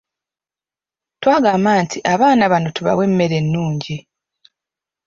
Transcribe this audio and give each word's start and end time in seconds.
Twagamba 1.21 1.69
nti 1.83 1.97
abaana 2.13 2.43
bano 2.51 2.67
tubawe 2.75 3.03
emmere 3.09 3.35
ennungi. 3.41 3.95